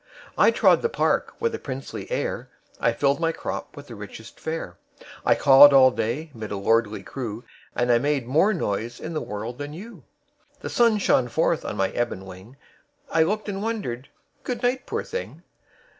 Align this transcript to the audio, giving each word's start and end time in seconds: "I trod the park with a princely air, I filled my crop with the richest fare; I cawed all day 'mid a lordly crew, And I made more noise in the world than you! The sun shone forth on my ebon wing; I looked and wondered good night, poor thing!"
"I 0.35 0.49
trod 0.49 0.81
the 0.81 0.89
park 0.89 1.31
with 1.39 1.53
a 1.53 1.59
princely 1.59 2.09
air, 2.09 2.49
I 2.79 2.91
filled 2.91 3.19
my 3.19 3.31
crop 3.31 3.77
with 3.77 3.85
the 3.85 3.93
richest 3.93 4.39
fare; 4.39 4.77
I 5.23 5.35
cawed 5.35 5.73
all 5.73 5.91
day 5.91 6.31
'mid 6.33 6.49
a 6.49 6.57
lordly 6.57 7.03
crew, 7.03 7.43
And 7.75 7.91
I 7.91 7.99
made 7.99 8.25
more 8.25 8.51
noise 8.51 8.99
in 8.99 9.13
the 9.13 9.21
world 9.21 9.59
than 9.59 9.73
you! 9.73 10.01
The 10.61 10.71
sun 10.71 10.97
shone 10.97 11.27
forth 11.27 11.63
on 11.63 11.77
my 11.77 11.93
ebon 11.93 12.25
wing; 12.25 12.57
I 13.11 13.21
looked 13.21 13.47
and 13.47 13.61
wondered 13.61 14.09
good 14.43 14.63
night, 14.63 14.87
poor 14.87 15.03
thing!" 15.03 15.43